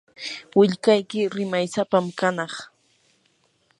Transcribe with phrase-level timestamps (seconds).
[0.57, 2.53] willkayki rimaysapam kanaq.